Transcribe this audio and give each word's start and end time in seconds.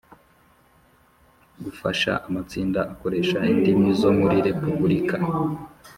Gufasha 1.63 2.11
amatsinda 2.27 2.79
akoresha 2.93 3.37
indimi 3.51 3.89
zo 4.01 4.11
muri 4.19 4.37
repubulika 4.47 5.15